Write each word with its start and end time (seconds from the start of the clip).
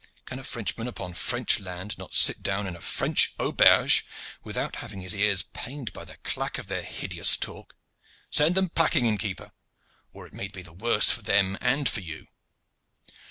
Can 0.25 0.39
a 0.39 0.43
Frenchman 0.43 0.87
upon 0.87 1.13
French 1.13 1.59
land 1.59 1.95
not 1.99 2.15
sit 2.15 2.41
down 2.41 2.65
in 2.65 2.75
a 2.75 2.81
French 2.81 3.35
auberge 3.39 4.03
without 4.43 4.77
having 4.77 5.01
his 5.01 5.15
ears 5.15 5.43
pained 5.43 5.93
by 5.93 6.05
the 6.05 6.17
clack 6.23 6.57
of 6.57 6.65
their 6.65 6.81
hideous 6.81 7.37
talk? 7.37 7.75
Send 8.31 8.55
them 8.55 8.69
packing, 8.69 9.05
inn 9.05 9.19
keeper, 9.19 9.51
or 10.11 10.25
it 10.25 10.33
may 10.33 10.47
be 10.47 10.63
the 10.63 10.73
worse 10.73 11.11
for 11.11 11.21
them 11.21 11.55
and 11.61 11.87
for 11.87 12.01
you." 12.01 12.25